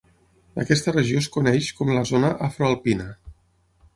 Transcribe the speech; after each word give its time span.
Aquesta 0.63 0.93
regió 0.95 1.19
es 1.25 1.27
coneix 1.35 1.69
com 1.81 1.93
la 1.97 2.03
zona 2.13 2.33
afroalpina. 2.47 3.09